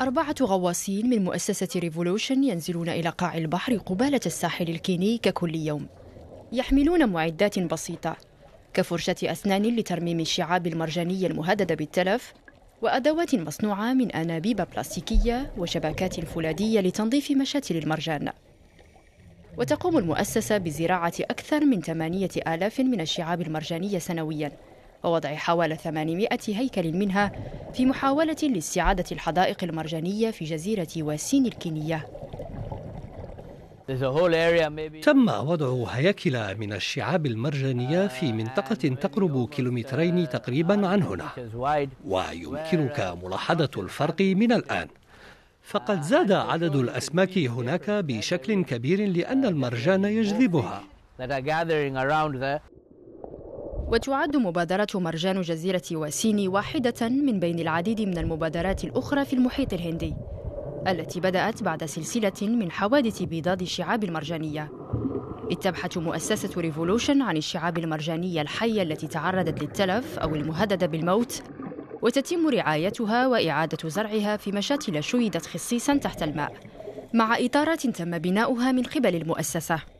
أربعة 0.00 0.34
غواصين 0.42 1.10
من 1.10 1.24
مؤسسة 1.24 1.68
ريفولوشن 1.80 2.44
ينزلون 2.44 2.88
إلى 2.88 3.08
قاع 3.08 3.36
البحر 3.36 3.76
قبالة 3.76 4.20
الساحل 4.26 4.68
الكيني 4.68 5.18
ككل 5.18 5.54
يوم. 5.54 5.86
يحملون 6.52 7.08
معدات 7.08 7.58
بسيطة 7.58 8.16
كفرشة 8.74 9.16
أسنان 9.24 9.62
لترميم 9.62 10.20
الشعاب 10.20 10.66
المرجانية 10.66 11.26
المهددة 11.26 11.74
بالتلف 11.74 12.32
وأدوات 12.82 13.34
مصنوعة 13.34 13.92
من 13.92 14.10
أنابيب 14.10 14.66
بلاستيكية 14.72 15.52
وشبكات 15.58 16.20
فولاذية 16.20 16.80
لتنظيف 16.80 17.30
مشاتل 17.30 17.76
المرجان. 17.76 18.32
وتقوم 19.56 19.98
المؤسسة 19.98 20.58
بزراعة 20.58 21.14
أكثر 21.20 21.64
من 21.64 21.80
8000 21.82 22.80
من 22.80 23.00
الشعاب 23.00 23.40
المرجانية 23.40 23.98
سنوياً. 23.98 24.52
ووضع 25.04 25.34
حوالي 25.34 25.76
800 25.76 26.28
هيكل 26.48 26.92
منها 26.92 27.32
في 27.74 27.86
محاولة 27.86 28.36
لاستعادة 28.42 29.04
الحدائق 29.12 29.64
المرجانية 29.64 30.30
في 30.30 30.44
جزيرة 30.44 30.88
واسين 30.96 31.46
الكينية. 31.46 32.06
تم 35.00 35.28
وضع 35.28 35.90
هياكل 35.90 36.56
من 36.56 36.72
الشعاب 36.72 37.26
المرجانية 37.26 38.06
في 38.06 38.32
منطقة 38.32 38.74
تقرب 38.74 39.48
كيلومترين 39.48 40.28
تقريبا 40.28 40.86
عن 40.86 41.02
هنا 41.02 41.28
ويمكنك 42.04 43.18
ملاحظة 43.22 43.70
الفرق 43.76 44.20
من 44.20 44.52
الآن. 44.52 44.88
فقد 45.62 46.02
زاد 46.02 46.32
عدد 46.32 46.76
الأسماك 46.76 47.38
هناك 47.38 47.90
بشكل 47.90 48.64
كبير 48.64 49.08
لأن 49.08 49.44
المرجان 49.44 50.04
يجذبها. 50.04 50.82
وتعد 53.92 54.36
مبادرة 54.36 54.86
مرجان 54.94 55.40
جزيرة 55.40 55.82
واسيني 55.92 56.48
واحدة 56.48 57.08
من 57.08 57.40
بين 57.40 57.58
العديد 57.58 58.00
من 58.00 58.18
المبادرات 58.18 58.84
الأخرى 58.84 59.24
في 59.24 59.32
المحيط 59.32 59.72
الهندي 59.72 60.14
التي 60.88 61.20
بدأت 61.20 61.62
بعد 61.62 61.84
سلسلة 61.84 62.32
من 62.42 62.70
حوادث 62.70 63.22
بيضاد 63.22 63.62
الشعاب 63.62 64.04
المرجانية. 64.04 64.72
إذ 65.50 65.56
تبحث 65.56 65.98
مؤسسة 65.98 66.60
ريفولوشن 66.60 67.22
عن 67.22 67.36
الشعاب 67.36 67.78
المرجانية 67.78 68.42
الحية 68.42 68.82
التي 68.82 69.06
تعرضت 69.06 69.62
للتلف 69.62 70.18
أو 70.18 70.34
المهددة 70.34 70.86
بالموت 70.86 71.42
وتتم 72.02 72.48
رعايتها 72.48 73.26
وإعادة 73.26 73.88
زرعها 73.88 74.36
في 74.36 74.52
مشاتل 74.52 75.02
شيدت 75.02 75.46
خصيصا 75.46 75.96
تحت 75.96 76.22
الماء 76.22 76.52
مع 77.14 77.38
إطارات 77.38 77.86
تم 77.86 78.18
بناؤها 78.18 78.72
من 78.72 78.82
قبل 78.82 79.14
المؤسسة. 79.14 79.97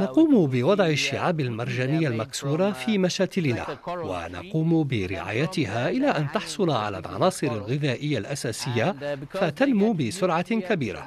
نقوم 0.00 0.46
بوضع 0.46 0.86
الشعاب 0.86 1.40
المرجانية 1.40 2.08
المكسورة 2.08 2.70
في 2.70 2.98
مشاتلنا 2.98 3.66
ونقوم 3.88 4.84
برعايتها 4.84 5.88
إلى 5.88 6.06
أن 6.06 6.26
تحصل 6.34 6.70
على 6.70 6.98
العناصر 6.98 7.46
الغذائية 7.46 8.18
الأساسية 8.18 8.94
فتنمو 9.30 9.92
بسرعة 9.92 10.54
كبيرة. 10.54 11.00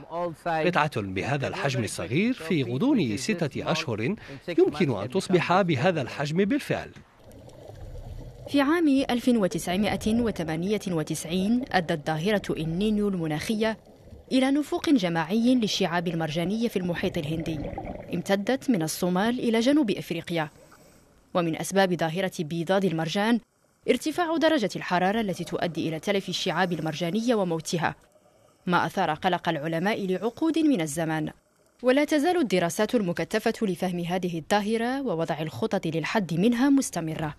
قطعة 0.45 1.01
بهذا 1.01 1.47
الحجم 1.47 1.83
الصغير 1.83 2.33
في 2.33 2.63
غضون 2.63 3.17
ستة 3.17 3.71
أشهر 3.71 4.01
يمكن 4.57 5.01
أن 5.01 5.09
تصبح 5.09 5.61
بهذا 5.61 6.01
الحجم 6.01 6.37
بالفعل. 6.37 6.89
في 8.49 8.61
عام 8.61 8.87
1998 9.09 11.61
أدت 11.71 12.07
ظاهرة 12.07 12.41
النينيو 12.49 13.07
المناخية 13.07 13.77
إلى 14.31 14.51
نفوق 14.51 14.89
جماعي 14.89 15.55
للشعاب 15.55 16.07
المرجانية 16.07 16.67
في 16.67 16.77
المحيط 16.77 17.17
الهندي. 17.17 17.59
امتدت 18.13 18.69
من 18.69 18.83
الصومال 18.83 19.39
إلى 19.39 19.59
جنوب 19.59 19.91
إفريقيا. 19.91 20.49
ومن 21.33 21.61
أسباب 21.61 21.93
ظاهرة 21.93 22.31
بيضاد 22.39 22.85
المرجان 22.85 23.39
ارتفاع 23.89 24.37
درجة 24.37 24.69
الحرارة 24.75 25.21
التي 25.21 25.43
تؤدي 25.43 25.89
إلى 25.89 25.99
تلف 25.99 26.29
الشعاب 26.29 26.73
المرجانية 26.73 27.35
وموتها 27.35 27.95
ما 28.65 28.85
أثار 28.85 29.13
قلق 29.13 29.49
العلماء 29.49 30.07
لعقود 30.07 30.59
من 30.59 30.81
الزمان. 30.81 31.29
ولا 31.83 32.05
تزال 32.05 32.37
الدراسات 32.37 32.95
المكثفة 32.95 33.53
لفهم 33.61 33.99
هذه 33.99 34.37
الظاهرة 34.37 35.01
ووضع 35.01 35.41
الخطط 35.41 35.87
للحد 35.87 36.33
منها 36.33 36.69
مستمرة. 36.69 37.35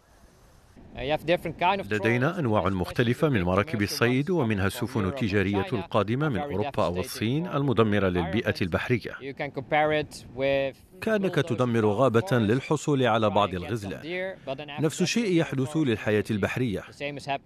لدينا 1.92 2.38
أنواع 2.38 2.68
مختلفة 2.68 3.28
من 3.28 3.42
مراكب 3.42 3.82
الصيد 3.82 4.30
ومنها 4.30 4.66
السفن 4.66 5.00
التجارية 5.08 5.56
القادمة 5.72 6.28
من 6.28 6.38
أوروبا 6.52 6.84
أو 6.84 6.92
الصين 7.00 7.46
المدمرة 7.46 8.08
للبيئة 8.08 8.54
البحرية. 8.62 9.12
كأنك 11.00 11.34
تدمر 11.34 11.86
غابة 11.86 12.26
للحصول 12.32 13.06
على 13.06 13.30
بعض 13.30 13.54
الغزلان 13.54 14.34
نفس 14.80 15.02
الشيء 15.02 15.32
يحدث 15.32 15.76
للحياة 15.76 16.24
البحرية. 16.30 16.82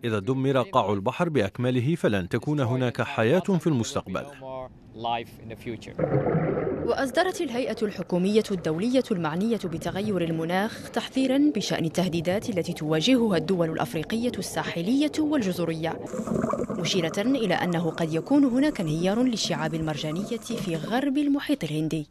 إذا 0.05 0.19
دمر 0.19 0.63
قاع 0.63 0.93
البحر 0.93 1.29
بأكمله 1.29 1.95
فلن 1.95 2.29
تكون 2.29 2.61
هناك 2.61 3.03
حياة 3.03 3.41
في 3.41 3.67
المستقبل. 3.67 4.25
وأصدرت 6.87 7.41
الهيئة 7.41 7.77
الحكومية 7.83 8.43
الدولية 8.51 9.05
المعنية 9.11 9.61
بتغير 9.65 10.21
المناخ 10.25 10.91
تحذيرا 10.91 11.53
بشأن 11.57 11.85
التهديدات 11.85 12.49
التي 12.51 12.73
تواجهها 12.73 13.37
الدول 13.37 13.71
الأفريقية 13.71 14.33
الساحلية 14.39 15.13
والجزرية 15.19 16.01
مشيرة 16.71 17.19
إلى 17.19 17.55
أنه 17.55 17.91
قد 17.91 18.15
يكون 18.15 18.45
هناك 18.45 18.81
انهيار 18.81 19.23
للشعاب 19.23 19.75
المرجانية 19.75 20.37
في 20.37 20.77
غرب 20.77 21.19
المحيط 21.19 21.65
الهندي. 21.65 22.07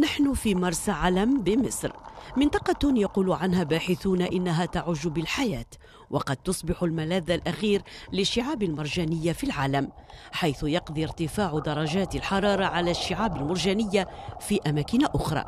نحن 0.00 0.34
في 0.34 0.54
مرسى 0.54 0.90
علم 0.90 1.42
بمصر. 1.42 1.92
منطقة 2.36 2.98
يقول 2.98 3.32
عنها 3.32 3.64
باحثون 3.64 4.22
إنها 4.22 4.66
تعج 4.66 5.08
بالحياة 5.08 5.66
وقد 6.10 6.36
تصبح 6.36 6.82
الملاذ 6.82 7.30
الأخير 7.30 7.82
للشعاب 8.12 8.62
المرجانية 8.62 9.32
في 9.32 9.44
العالم 9.44 9.88
حيث 10.32 10.62
يقضي 10.62 11.04
ارتفاع 11.04 11.58
درجات 11.58 12.14
الحرارة 12.14 12.64
على 12.64 12.90
الشعاب 12.90 13.36
المرجانية 13.36 14.08
في 14.40 14.60
أماكن 14.66 15.04
أخرى. 15.04 15.44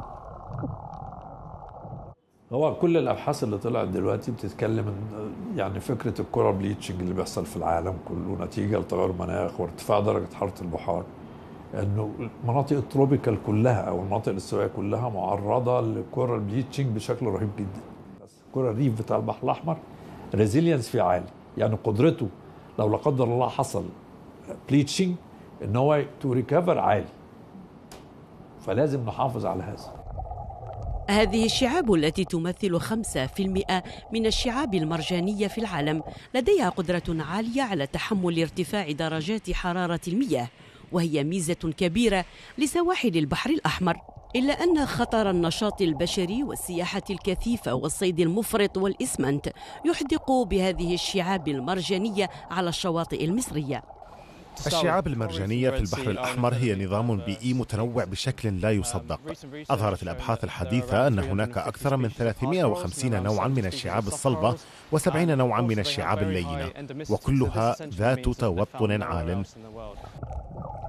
هو 2.53 2.75
كل 2.75 2.97
الأبحاث 2.97 3.45
اللي 3.45 3.59
طلعت 3.59 3.89
دلوقتي 3.89 4.31
بتتكلم 4.31 4.89
إن 4.89 5.33
يعني 5.57 5.81
فكرة 5.81 6.21
ال 6.21 6.26
coral 6.26 6.55
bleaching 6.55 7.01
اللي 7.01 7.15
بيحصل 7.15 7.47
في 7.47 7.57
العالم 7.57 7.99
كله 8.09 8.45
نتيجة 8.45 8.79
لتغير 8.79 9.11
المناخ 9.11 9.61
وارتفاع 9.61 10.01
درجة 10.01 10.35
حرارة 10.35 10.61
البحار. 10.61 11.05
انه 11.75 12.11
المناطق 12.45 12.77
ال 12.77 12.84
tropical 12.84 13.39
كلها 13.47 13.81
أو 13.81 14.01
المناطق 14.01 14.29
الاستوائية 14.29 14.71
كلها 14.77 15.09
معرضة 15.09 15.81
لل 15.81 15.98
coral 15.98 16.41
bleaching 16.41 16.87
بشكل 16.87 17.27
رهيب 17.27 17.51
جدا. 17.59 17.81
ال 18.47 18.52
coral 18.52 18.77
reef 18.77 19.03
بتاع 19.03 19.17
البحر 19.17 19.45
الأحمر 19.45 19.77
resilience 20.35 20.89
فيه 20.89 21.03
عالي. 21.03 21.27
يعني 21.59 21.77
قدرته 21.85 22.29
لو 22.79 22.89
لا 22.89 22.97
قدر 22.97 23.25
الله 23.25 23.49
حصل 23.49 23.85
bleaching 24.69 25.15
إن 25.65 25.77
هو 25.77 26.05
to 26.21 26.33
recover 26.33 26.79
عالي. 26.79 27.09
فلازم 28.61 29.07
نحافظ 29.07 29.47
على 29.47 29.63
هذا. 29.63 29.99
هذه 31.11 31.45
الشعاب 31.45 31.95
التي 31.95 32.25
تمثل 32.25 32.81
5% 32.81 33.83
من 34.13 34.27
الشعاب 34.27 34.75
المرجانية 34.75 35.47
في 35.47 35.59
العالم 35.59 36.03
لديها 36.35 36.69
قدرة 36.69 37.03
عالية 37.09 37.63
على 37.63 37.87
تحمل 37.87 38.41
ارتفاع 38.41 38.91
درجات 38.91 39.51
حرارة 39.51 40.01
المياه. 40.09 40.49
وهي 40.93 41.25
ميزة 41.25 41.55
كبيرة 41.55 42.25
لسواحل 42.59 43.17
البحر 43.17 43.51
الأحمر 43.51 43.97
إلا 44.37 44.53
أن 44.53 44.87
خطر 44.87 45.31
النشاط 45.31 45.83
البشري 45.83 46.43
والسياحة 46.43 47.03
الكثيفة 47.11 47.75
والصيد 47.75 48.21
المفرط 48.21 48.77
والإسمنت 48.77 49.53
يحدق 49.85 50.33
بهذه 50.33 50.95
الشعاب 50.95 51.49
المرجانية 51.49 52.31
على 52.51 52.69
الشواطئ 52.69 53.25
المصرية. 53.25 53.98
الشعاب 54.67 55.07
المرجانية 55.07 55.71
في 55.71 55.79
البحر 55.79 56.11
الأحمر 56.11 56.55
هي 56.55 56.85
نظام 56.85 57.17
بيئي 57.17 57.55
متنوع 57.55 58.05
بشكل 58.05 58.61
لا 58.61 58.71
يصدق 58.71 59.21
أظهرت 59.71 60.03
الأبحاث 60.03 60.45
الحديثة 60.45 61.07
أن 61.07 61.19
هناك 61.19 61.59
أكثر 61.59 61.97
من 61.97 62.09
350 62.09 63.23
نوعا 63.23 63.49
من 63.49 63.67
الشعاب 63.67 64.07
الصلبة 64.07 64.57
و70 64.97 65.17
نوعا 65.17 65.61
من 65.61 65.79
الشعاب 65.79 66.19
اللينة 66.19 66.71
وكلها 67.11 67.77
ذات 67.83 68.25
توطن 68.25 69.03
عال 69.03 69.45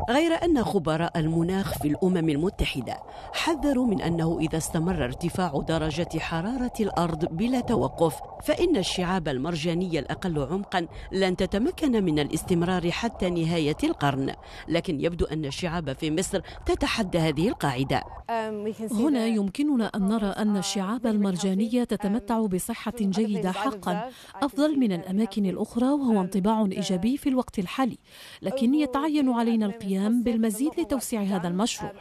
غير 0.09 0.43
أن 0.43 0.63
خبراء 0.63 1.19
المناخ 1.19 1.77
في 1.77 1.87
الأمم 1.87 2.29
المتحدة 2.29 2.97
حذروا 3.33 3.85
من 3.85 4.01
أنه 4.01 4.39
إذا 4.41 4.57
استمر 4.57 5.03
ارتفاع 5.03 5.63
درجة 5.67 6.19
حرارة 6.19 6.73
الأرض 6.79 7.25
بلا 7.25 7.59
توقف 7.59 8.15
فإن 8.43 8.77
الشعاب 8.77 9.27
المرجانية 9.27 9.99
الأقل 9.99 10.47
عمقا 10.51 10.87
لن 11.11 11.35
تتمكن 11.35 12.03
من 12.03 12.19
الاستمرار 12.19 12.91
حتى 12.91 13.29
نهاية 13.29 13.58
القرن 13.83 14.33
لكن 14.67 15.01
يبدو 15.01 15.25
أن 15.25 15.45
الشعاب 15.45 15.93
في 15.93 16.11
مصر 16.11 16.41
تتحدى 16.65 17.17
هذه 17.17 17.47
القاعدة. 17.47 18.01
هنا 18.91 19.25
يمكننا 19.27 19.91
أن 19.95 20.07
نرى 20.07 20.27
أن 20.27 20.57
الشعاب 20.57 21.07
المرجانية 21.07 21.83
تتمتع 21.83 22.39
بصحة 22.39 22.93
جيدة 22.99 23.51
حقا. 23.51 24.09
أفضل 24.35 24.79
من 24.79 24.91
الأماكن 24.91 25.45
الأخرى 25.45 25.85
وهو 25.89 26.21
انطباع 26.21 26.61
إيجابي 26.71 27.17
في 27.17 27.29
الوقت 27.29 27.59
الحالي 27.59 27.97
لكن 28.41 28.73
يتعين 28.75 29.29
علينا 29.29 29.65
القيام 29.65 30.23
بالمزيد 30.23 30.79
لتوسيع 30.79 31.21
هذا 31.21 31.47
المشروع. 31.47 31.91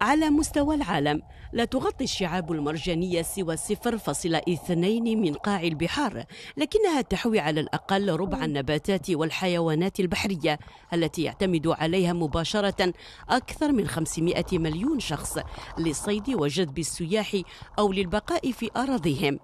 على 0.00 0.30
مستوى 0.30 0.74
العالم. 0.74 1.22
لا 1.52 1.64
تغطي 1.64 2.04
الشعاب 2.04 2.52
المرجانية 2.52 3.22
سوى 3.22 3.56
0.2 3.56 4.70
من 5.16 5.34
قاع 5.34 5.62
البحار 5.62 6.24
لكنها 6.56 7.00
تحوي 7.00 7.38
على 7.40 7.60
الأقل 7.60 8.10
ربع 8.10 8.44
النباتات 8.44 9.10
والحيوانات 9.10 10.00
البحرية 10.00 10.58
التي 10.92 11.22
يعتمد 11.22 11.66
عليها 11.66 12.12
مباشرة 12.12 12.92
أكثر 13.28 13.72
من 13.72 13.88
500 13.88 14.44
مليون 14.52 15.00
شخص 15.00 15.38
للصيد 15.78 16.30
وجذب 16.30 16.78
السياح 16.78 17.36
أو 17.78 17.92
للبقاء 17.92 18.52
في 18.52 18.70
أراضيهم. 18.76 19.38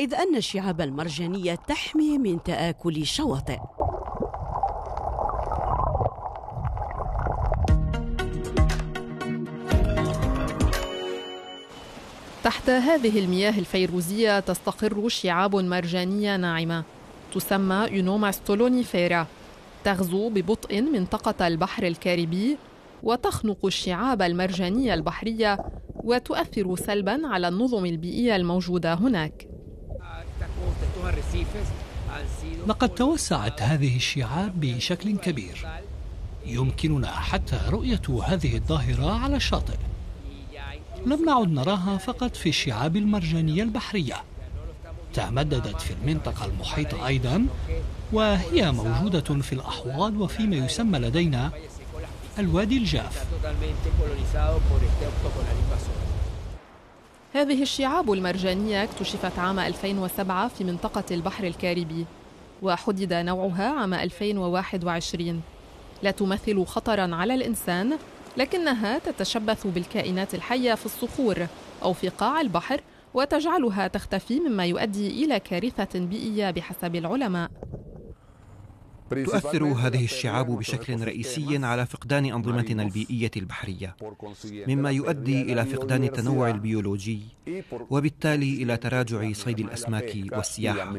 إذ 0.00 0.14
أن 0.14 0.36
الشعاب 0.36 0.80
المرجانية 0.80 1.54
تحمي 1.54 2.18
من 2.18 2.42
تآكل 2.42 2.96
الشواطئ 2.96 3.58
تحت 12.46 12.70
هذه 12.70 13.18
المياه 13.18 13.58
الفيروزية 13.58 14.40
تستقر 14.40 15.08
شعاب 15.08 15.56
مرجانية 15.56 16.36
ناعمة 16.36 16.84
تسمى 17.34 17.88
يونوما 17.90 18.30
ستولونيفيرا 18.30 19.26
تغزو 19.84 20.28
ببطء 20.28 20.82
منطقة 20.82 21.46
البحر 21.46 21.86
الكاريبي 21.86 22.58
وتخنق 23.02 23.66
الشعاب 23.66 24.22
المرجانية 24.22 24.94
البحرية 24.94 25.58
وتؤثر 25.94 26.76
سلبا 26.76 27.20
على 27.24 27.48
النظم 27.48 27.86
البيئية 27.86 28.36
الموجودة 28.36 28.94
هناك. 28.94 29.48
لقد 32.66 32.88
توسعت 32.88 33.62
هذه 33.62 33.96
الشعاب 33.96 34.60
بشكل 34.60 35.16
كبير. 35.16 35.66
يمكننا 36.46 37.10
حتى 37.10 37.60
رؤية 37.68 38.22
هذه 38.26 38.56
الظاهرة 38.56 39.10
على 39.10 39.36
الشاطئ 39.36 39.76
لم 41.06 41.24
نعد 41.24 41.52
نراها 41.52 41.96
فقط 41.96 42.36
في 42.36 42.48
الشعاب 42.48 42.96
المرجانية 42.96 43.62
البحرية. 43.62 44.14
تمددت 45.14 45.80
في 45.80 45.92
المنطقة 45.92 46.46
المحيطة 46.46 47.06
أيضا 47.06 47.46
وهي 48.12 48.72
موجودة 48.72 49.20
في 49.20 49.52
الأحواض 49.52 50.16
وفيما 50.20 50.56
يسمى 50.56 50.98
لدينا 50.98 51.50
الوادي 52.38 52.78
الجاف. 52.78 53.26
هذه 57.34 57.62
الشعاب 57.62 58.12
المرجانية 58.12 58.84
اكتشفت 58.84 59.38
عام 59.38 59.58
2007 59.58 60.48
في 60.48 60.64
منطقة 60.64 61.04
البحر 61.10 61.44
الكاريبي 61.44 62.06
وحدد 62.62 63.12
نوعها 63.12 63.80
عام 63.80 63.94
2021 63.94 65.42
لا 66.02 66.10
تمثل 66.10 66.64
خطرا 66.64 67.14
على 67.14 67.34
الإنسان 67.34 67.98
لكنها 68.36 68.98
تتشبث 68.98 69.66
بالكائنات 69.66 70.34
الحية 70.34 70.74
في 70.74 70.86
الصخور 70.86 71.46
أو 71.82 71.92
في 71.92 72.08
قاع 72.08 72.40
البحر 72.40 72.80
وتجعلها 73.14 73.86
تختفي 73.86 74.40
مما 74.40 74.64
يؤدي 74.66 75.24
إلى 75.24 75.40
كارثة 75.40 75.98
بيئية 75.98 76.50
بحسب 76.50 76.96
العلماء. 76.96 77.50
تؤثر 79.10 79.64
هذه 79.64 80.04
الشعاب 80.04 80.46
بشكل 80.58 81.04
رئيسي 81.04 81.64
على 81.64 81.86
فقدان 81.86 82.24
أنظمتنا 82.24 82.82
البيئية 82.82 83.30
البحرية 83.36 83.96
مما 84.68 84.90
يؤدي 84.90 85.42
إلى 85.42 85.64
فقدان 85.64 86.04
التنوع 86.04 86.50
البيولوجي 86.50 87.20
وبالتالي 87.90 88.62
إلى 88.62 88.76
تراجع 88.76 89.32
صيد 89.32 89.58
الأسماك 89.60 90.16
والسياحة. 90.32 90.92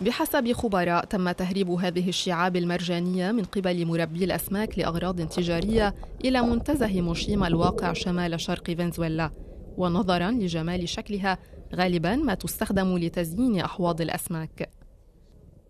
بحسب 0.00 0.52
خبراء 0.52 1.04
تم 1.04 1.30
تهريب 1.30 1.70
هذه 1.70 2.08
الشعاب 2.08 2.56
المرجانية 2.56 3.32
من 3.32 3.44
قبل 3.44 3.86
مربي 3.86 4.24
الأسماك 4.24 4.78
لأغراض 4.78 5.28
تجارية 5.28 5.94
إلى 6.24 6.42
منتزه 6.42 7.00
موشيما 7.00 7.46
الواقع 7.46 7.92
شمال 7.92 8.40
شرق 8.40 8.70
فنزويلا. 8.70 9.30
ونظرا 9.76 10.30
لجمال 10.30 10.88
شكلها 10.88 11.38
غالبا 11.74 12.16
ما 12.16 12.34
تستخدم 12.34 12.98
لتزيين 12.98 13.60
أحواض 13.60 14.00
الأسماك. 14.00 14.70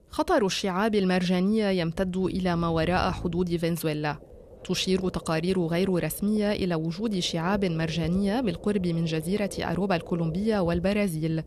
خطر 0.08 0.46
الشعاب 0.46 0.94
المرجانية 0.94 1.66
يمتد 1.68 2.16
إلى 2.16 2.56
ما 2.56 2.68
وراء 2.68 3.10
حدود 3.10 3.56
فنزويلا. 3.56 4.16
تشير 4.64 5.08
تقارير 5.08 5.60
غير 5.60 6.04
رسمية 6.04 6.52
إلى 6.52 6.74
وجود 6.74 7.18
شعاب 7.18 7.64
مرجانية 7.64 8.40
بالقرب 8.40 8.86
من 8.86 9.04
جزيرة 9.04 9.50
أروبا 9.60 9.96
الكولومبية 9.96 10.58
والبرازيل. 10.58 11.42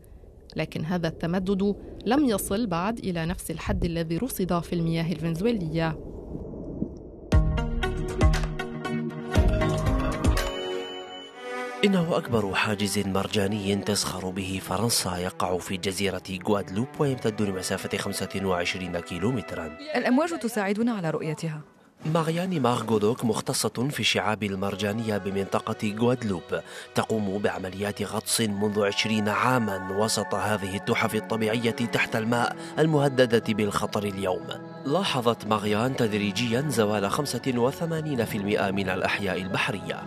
لكن 0.56 0.84
هذا 0.84 1.08
التمدد 1.08 1.76
لم 2.06 2.24
يصل 2.24 2.66
بعد 2.66 2.98
إلى 2.98 3.26
نفس 3.26 3.50
الحد 3.50 3.84
الذي 3.84 4.16
رصد 4.16 4.60
في 4.62 4.72
المياه 4.72 5.12
الفنزويلية. 5.12 5.98
إنه 11.84 12.16
أكبر 12.16 12.54
حاجز 12.54 12.98
مرجاني 12.98 13.76
تزخر 13.76 14.30
به 14.30 14.60
فرنسا 14.62 15.16
يقع 15.16 15.58
في 15.58 15.76
جزيرة 15.76 16.22
غوادلوب 16.48 16.88
ويمتد 16.98 17.42
لمسافة 17.42 17.98
25 17.98 19.00
كيلومترا. 19.00 19.78
الأمواج 19.96 20.38
تساعدنا 20.38 20.92
على 20.92 21.10
رؤيتها. 21.10 21.77
مارياني 22.06 22.60
مارغودوك 22.60 23.24
مختصة 23.24 23.88
في 23.90 24.00
الشعاب 24.00 24.42
المرجانية 24.42 25.18
بمنطقة 25.18 25.96
غوادلوب 25.98 26.42
تقوم 26.94 27.38
بعمليات 27.38 28.02
غطس 28.02 28.40
منذ 28.40 28.84
عشرين 28.84 29.28
عاما 29.28 29.96
وسط 29.98 30.34
هذه 30.34 30.76
التحف 30.76 31.14
الطبيعية 31.14 31.70
تحت 31.70 32.16
الماء 32.16 32.56
المهددة 32.78 33.54
بالخطر 33.54 34.02
اليوم. 34.02 34.46
لاحظت 34.84 35.46
ماريان 35.46 35.96
تدريجيا 35.96 36.64
زوال 36.68 37.10
85% 37.10 38.70
من 38.70 38.88
الأحياء 38.88 39.42
البحرية. 39.42 40.02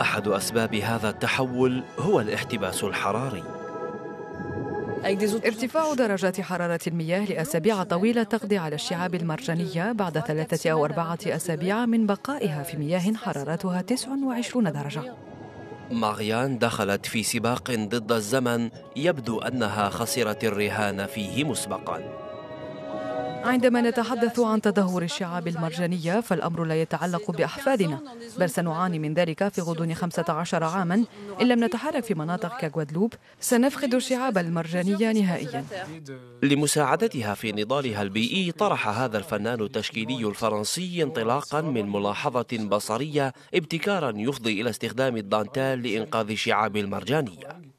أحد 0.00 0.28
أسباب 0.28 0.74
هذا 0.74 1.08
التحول 1.08 1.82
هو 1.98 2.20
الاحتباس 2.20 2.84
الحراري. 2.84 3.63
ارتفاع 5.04 5.94
درجات 5.94 6.40
حرارة 6.40 6.80
المياه 6.86 7.24
لأسابيع 7.24 7.82
طويلة 7.82 8.22
تقضي 8.22 8.58
على 8.58 8.74
الشعاب 8.74 9.14
المرجانية 9.14 9.92
بعد 9.92 10.18
ثلاثة 10.18 10.70
أو 10.70 10.84
أربعة 10.84 11.18
أسابيع 11.26 11.86
من 11.86 12.06
بقائها 12.06 12.62
في 12.62 12.76
مياه 12.76 13.14
حرارتها 13.14 13.80
29 13.80 14.72
درجة. 14.72 15.14
ماريان 15.90 16.58
دخلت 16.58 17.06
في 17.06 17.22
سباق 17.22 17.70
ضد 17.70 18.12
الزمن 18.12 18.70
يبدو 18.96 19.38
أنها 19.38 19.88
خسرت 19.88 20.44
الرهان 20.44 21.06
فيه 21.06 21.44
مسبقاً. 21.44 22.33
عندما 23.44 23.80
نتحدث 23.80 24.40
عن 24.40 24.60
تدهور 24.60 25.02
الشعاب 25.02 25.48
المرجانية 25.48 26.20
فالأمر 26.20 26.64
لا 26.64 26.82
يتعلق 26.82 27.30
بأحفادنا 27.30 28.00
بل 28.38 28.50
سنعاني 28.50 28.98
من 28.98 29.14
ذلك 29.14 29.48
في 29.48 29.60
غضون 29.60 29.94
15 29.94 30.64
عاما. 30.64 31.04
إن 31.40 31.48
لم 31.48 31.64
نتحرك 31.64 32.04
في 32.04 32.14
مناطق 32.14 32.60
كغوادلوب 32.60 33.14
سنفقد 33.40 33.94
الشعاب 33.94 34.38
المرجانية 34.38 35.12
نهائيا. 35.12 35.64
لمساعدتها 36.42 37.34
في 37.34 37.52
نضالها 37.52 38.02
البيئي 38.02 38.52
طرح 38.52 38.88
هذا 38.88 39.18
الفنان 39.18 39.60
التشكيلي 39.60 40.28
الفرنسي 40.28 41.02
انطلاقا 41.02 41.60
من 41.60 41.92
ملاحظة 41.92 42.46
بصرية 42.52 43.32
ابتكارا 43.54 44.12
يفضي 44.16 44.60
إلى 44.60 44.70
استخدام 44.70 45.16
الدانتال 45.16 45.82
لإنقاذ 45.82 46.30
الشعاب 46.30 46.76
المرجانية. 46.76 47.74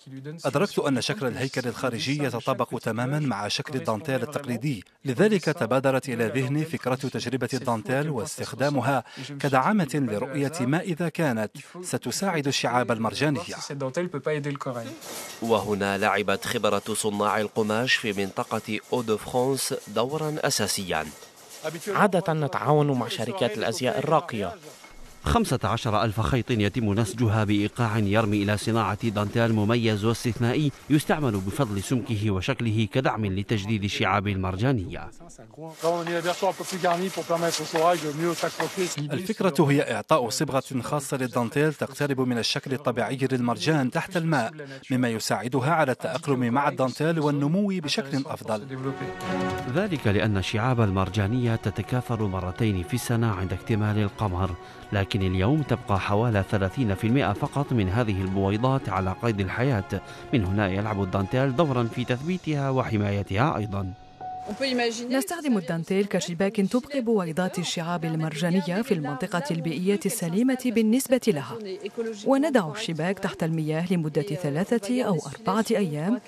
أدركت 0.46 0.80
أن 0.80 1.02
شكل 1.02 1.28
الهيكل 1.28 1.68
الخارجي 1.68 2.24
يتطابق 2.24 2.80
تماما 2.80 3.20
مع 3.20 3.48
شكل 3.48 3.80
الدانتيل 3.80 4.22
التقليدي 4.24 4.84
لذلك 5.06 5.55
تبادرت 5.60 6.10
إلى 6.10 6.26
ذهني 6.36 6.66
فكرة 6.66 6.96
تجربة 6.96 7.50
الدانتيل 7.54 8.10
واستخدامها 8.10 9.04
كدعامة 9.40 9.94
لرؤية 9.94 10.54
ما 10.62 10.80
إذا 10.80 11.10
كانت 11.10 11.52
ستساعد 11.82 12.48
الشعاب 12.48 12.92
المرجانية. 12.92 13.56
وهنا 15.42 15.98
لعبت 15.98 16.46
خبرة 16.46 16.88
صناع 16.94 17.40
القماش 17.42 17.94
في 17.96 18.14
منطقة 18.14 18.80
أو 18.94 19.02
دو 19.02 19.18
فرانس 19.18 19.74
دورا 19.88 20.36
أساسيا. 20.40 21.06
عادة 21.88 22.34
نتعاون 22.34 22.92
مع 22.92 23.08
شركات 23.08 23.58
الأزياء 23.58 24.00
الراقية. 24.00 24.56
خمسة 25.26 25.60
عشر 25.64 26.04
ألف 26.04 26.20
خيط 26.20 26.52
يتم 26.52 26.94
نسجها 26.94 27.44
بإيقاع 27.44 27.98
يرمي 27.98 28.44
إلى 28.44 28.58
صناعة 28.58 29.08
دانتيل 29.10 29.54
مميز 29.54 30.06
واستثنائي 30.06 30.72
يستعمل 30.90 31.32
بفضل 31.32 31.84
سمكه 31.84 32.32
وشكله 32.32 32.88
كدعم 32.94 33.26
لتجديد 33.26 33.84
الشعاب 33.84 34.28
المرجانية. 34.28 35.10
الفكرة 38.98 39.66
هي 39.70 39.96
إعطاء 39.96 40.30
صبغة 40.30 40.64
خاصة 40.82 41.18
للدانتيل 41.18 41.74
تقترب 41.74 42.22
من 42.22 42.38
الشكل 42.38 42.74
الطبيعي 42.74 43.18
للمرجان 43.32 43.92
تحت 43.92 44.18
الماء 44.18 44.52
مما 44.92 45.10
يساعدها 45.10 45.72
على 45.72 45.92
التأقلم 45.92 46.54
مع 46.54 46.70
الدانتيل 46.70 47.20
والنمو 47.20 47.68
بشكل 47.68 48.24
أفضل. 48.26 48.68
ذلك 49.76 50.08
لأن 50.08 50.38
الشعاب 50.38 50.82
المرجانية 50.82 51.56
تتكاثر 51.56 52.28
مرتين 52.28 52.84
في 52.84 52.94
السنة 52.94 53.32
عند 53.32 53.54
اكتمال 53.54 53.98
القمر 53.98 54.56
لكن 54.94 55.15
اليوم 55.22 55.62
تبقى 55.62 56.00
حوالي 56.00 56.44
30% 56.52 57.34
فقط 57.34 57.74
من 57.74 57.90
هذه 57.90 58.22
البويضات 58.22 58.90
على 58.90 59.16
قيد 59.22 59.40
الحياة. 59.40 60.02
من 60.34 60.46
هنا 60.46 60.68
يلعب 60.68 61.04
الدانتيل 61.04 61.56
دورا 61.56 61.84
في 61.84 62.06
تثبيتها 62.06 62.70
وحمايتها 62.70 63.58
أيضا. 63.58 63.94
نستخدم 65.10 65.58
الدانتيل 65.58 66.06
كشباك 66.06 66.56
تبقي 66.56 67.02
بويضات 67.02 67.60
الشعاب 67.60 68.06
المرجانية 68.06 68.82
في 68.82 68.94
المنطقة 68.94 69.44
البيئية 69.52 70.00
السليمة 70.06 70.58
بالنسبة 70.66 71.22
لها. 71.28 71.58
وندع 72.26 72.72
الشباك 72.72 73.20
تحت 73.20 73.44
المياه 73.44 73.94
لمدة 73.94 74.22
ثلاثة 74.22 75.04
أو 75.04 75.20
أربعة 75.36 75.66
أيام 75.72 76.22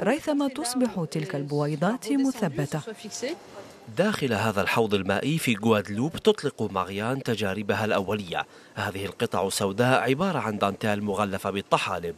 ريثما 0.00 0.48
تصبح 0.48 1.04
تلك 1.10 1.34
البويضات 1.34 2.12
مثبتة. 2.12 2.80
داخل 3.98 4.32
هذا 4.32 4.60
الحوض 4.62 4.94
المائي 4.94 5.38
في 5.38 5.56
غوادلوب 5.56 6.12
تطلق 6.12 6.62
ماريان 6.62 7.22
تجاربها 7.22 7.84
الأولية. 7.84 8.46
هذه 8.74 9.04
القطع 9.06 9.46
السوداء 9.46 10.00
عبارة 10.10 10.38
عن 10.38 10.58
دانتيل 10.58 11.02
مغلفة 11.02 11.50
بالطحالب. 11.50 12.14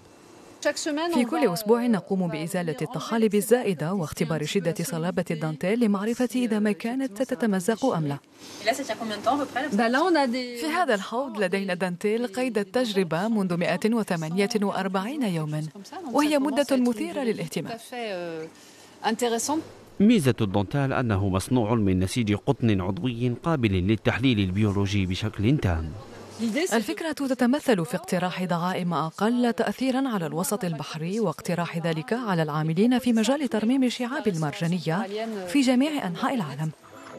في 1.15 1.25
كل 1.25 1.53
أسبوع 1.53 1.87
نقوم 1.87 2.29
بإزالة 2.29 2.77
الطحالب 2.83 3.35
الزائدة 3.35 3.93
واختبار 3.93 4.45
شدة 4.45 4.75
صلابة 4.85 5.25
الدانتيل 5.31 5.81
لمعرفة 5.81 6.29
إذا 6.35 6.59
ما 6.59 6.73
كانت 6.73 7.23
ستتمزق 7.23 7.85
أم 7.85 8.07
لا. 8.07 8.17
في 10.61 10.67
هذا 10.67 10.95
الحوض 10.95 11.41
لدينا 11.41 11.75
دانتيل 11.75 12.27
قيد 12.27 12.59
التجربة 12.59 13.29
منذ 13.29 13.57
148 13.57 15.23
يوما. 15.23 15.63
وهي 16.13 16.39
مدة 16.39 16.77
مثيرة 16.77 17.21
للاهتمام. 17.21 17.79
ميزة 20.01 20.35
الدانتيل 20.41 20.93
أنه 20.93 21.29
مصنوع 21.29 21.75
من 21.75 21.99
نسيج 21.99 22.35
قطن 22.35 22.81
عضوي 22.81 23.35
قابل 23.43 23.73
للتحليل 23.73 24.39
البيولوجي 24.39 25.07
بشكل 25.07 25.57
تام. 25.57 25.93
الفكرة 26.73 27.13
تتمثل 27.13 27.85
في 27.85 27.97
اقتراح 27.97 28.45
دعائم 28.45 28.95
أقل 28.95 29.53
تأثيرا 29.53 30.09
على 30.09 30.27
الوسط 30.27 30.65
البحري 30.65 31.21
واقتراح 31.21 31.79
ذلك 31.79 32.13
على 32.13 32.43
العاملين 32.43 32.99
في 32.99 33.13
مجال 33.13 33.49
ترميم 33.49 33.85
الشعاب 33.85 34.29
المرجانية 34.29 35.07
في 35.47 35.61
جميع 35.61 36.07
أنحاء 36.07 36.35
العالم. 36.35 36.71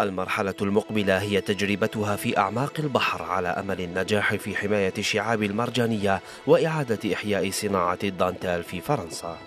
المرحلة 0.01 0.55
المقبلة 0.61 1.17
هي 1.17 1.41
تجربتها 1.41 2.15
في 2.15 2.37
أعماق 2.37 2.73
البحر 2.79 3.23
على 3.23 3.47
أمل 3.47 3.81
النجاح 3.81 4.35
في 4.35 4.55
حماية 4.55 4.93
الشعاب 4.97 5.43
المرجانية 5.43 6.21
وإعادة 6.47 7.13
إحياء 7.13 7.51
صناعة 7.51 7.99
الدانتال 8.03 8.63
في 8.63 8.81
فرنسا. 8.81 9.37